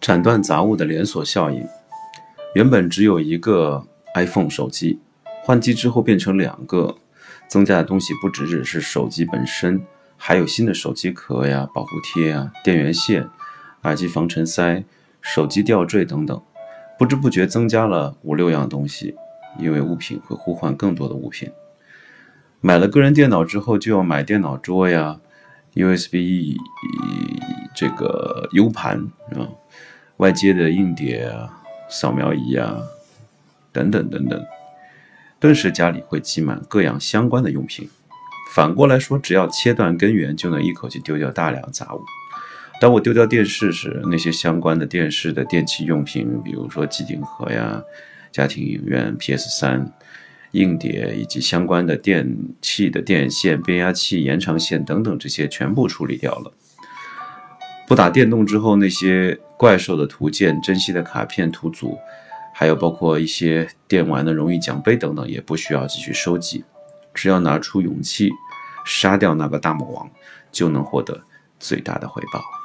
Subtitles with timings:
[0.00, 1.64] 斩断杂物的连锁效应。
[2.54, 4.98] 原本只有一个 iPhone 手机，
[5.44, 6.96] 换机之后变成两个，
[7.46, 9.80] 增加的东西不只只是手机本身，
[10.16, 13.28] 还有新的手机壳呀、保护贴呀、电源线、
[13.82, 14.82] 耳机防尘塞、
[15.20, 16.42] 手机吊坠等等，
[16.98, 19.14] 不知不觉增加了五六样东西。
[19.58, 21.50] 因为物品会呼唤更多的物品。
[22.60, 25.20] 买了个人电脑之后，就要买电脑桌呀、
[25.74, 26.56] USB
[27.74, 29.48] 这个 U 盘啊。
[30.18, 32.82] 外接的硬碟啊、扫描仪啊，
[33.72, 34.44] 等等等等，
[35.38, 37.88] 顿时家里会积满各样相关的用品。
[38.52, 42.02] 反过来说，只要切断根源，就能一口气丢掉大量杂物。
[42.82, 47.82] 当我丢掉电视时，那些相关的电视的电器用品，比如说机顶盒呀、
[48.30, 49.86] 家庭影院、PS3、
[50.52, 56.52] 硬碟以及相关的电器的电线、变压器、延长线等等，这些全部处理掉了。
[57.86, 61.98] 不打电动之后，那些怪兽的图鉴、珍稀的卡片、图组，
[62.54, 66.64] 还有包括一些电玩的荣誉奖杯等等，也不需要继续收集。
[67.12, 68.30] 只要拿出勇气，
[68.84, 70.08] 杀掉那个大魔王，
[70.52, 71.22] 就能获得
[71.58, 72.59] 最大的回报。